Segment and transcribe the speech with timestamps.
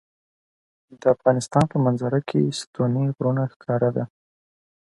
[0.99, 4.03] د افغانستان په منظره کې ستوني غرونه ښکاره ده.